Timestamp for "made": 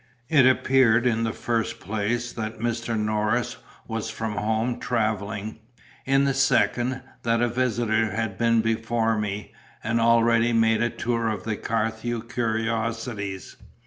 10.53-10.81